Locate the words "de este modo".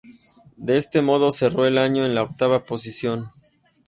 0.57-1.29